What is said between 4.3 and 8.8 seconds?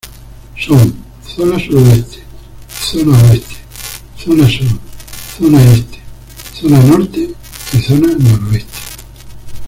Sur, Zona Este, Zona Norte y Zona Noroeste.